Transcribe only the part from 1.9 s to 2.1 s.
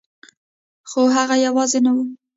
وه